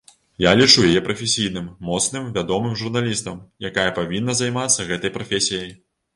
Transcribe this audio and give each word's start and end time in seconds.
Я 0.43 0.51
лічу 0.59 0.85
яе 0.85 1.01
прафесійным, 1.07 1.67
моцным, 1.89 2.31
вядомым 2.39 2.73
журналістам, 2.81 3.39
якая 3.71 3.87
павінна 4.01 4.39
займацца 4.43 4.89
гэтай 4.91 5.15
прафесіяй. 5.21 5.71